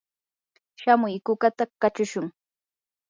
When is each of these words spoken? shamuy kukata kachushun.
shamuy 0.81 1.15
kukata 1.25 1.63
kachushun. 1.81 2.25